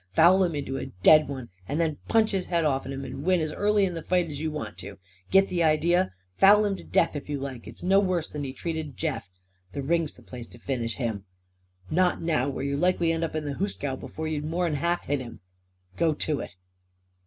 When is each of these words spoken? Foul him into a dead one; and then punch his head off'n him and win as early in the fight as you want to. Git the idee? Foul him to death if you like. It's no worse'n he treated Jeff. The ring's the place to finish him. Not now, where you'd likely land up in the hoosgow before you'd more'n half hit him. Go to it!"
Foul 0.13 0.43
him 0.43 0.55
into 0.55 0.77
a 0.79 0.87
dead 1.03 1.27
one; 1.27 1.49
and 1.67 1.79
then 1.79 1.99
punch 2.07 2.31
his 2.31 2.47
head 2.47 2.65
off'n 2.65 2.91
him 2.91 3.05
and 3.05 3.23
win 3.23 3.39
as 3.39 3.53
early 3.53 3.85
in 3.85 3.93
the 3.93 4.01
fight 4.01 4.25
as 4.29 4.41
you 4.41 4.49
want 4.49 4.75
to. 4.79 4.97
Git 5.29 5.47
the 5.47 5.61
idee? 5.61 6.01
Foul 6.35 6.65
him 6.65 6.75
to 6.77 6.83
death 6.83 7.15
if 7.15 7.29
you 7.29 7.37
like. 7.37 7.67
It's 7.67 7.83
no 7.83 7.99
worse'n 8.01 8.43
he 8.43 8.51
treated 8.51 8.97
Jeff. 8.97 9.29
The 9.73 9.83
ring's 9.83 10.13
the 10.15 10.23
place 10.23 10.47
to 10.47 10.57
finish 10.57 10.95
him. 10.95 11.25
Not 11.91 12.19
now, 12.19 12.49
where 12.49 12.65
you'd 12.65 12.79
likely 12.79 13.11
land 13.11 13.23
up 13.23 13.35
in 13.35 13.45
the 13.45 13.53
hoosgow 13.59 13.95
before 13.95 14.27
you'd 14.27 14.43
more'n 14.43 14.73
half 14.77 15.03
hit 15.03 15.19
him. 15.21 15.39
Go 15.97 16.15
to 16.15 16.39
it!" 16.39 16.55